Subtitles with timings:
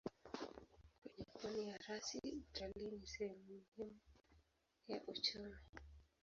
[0.31, 3.99] Kwenye pwani ya rasi utalii ni sehemu muhimu
[4.87, 5.53] ya uchumi.